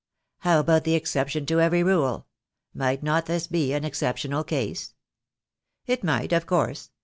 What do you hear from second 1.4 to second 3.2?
to every rule? Might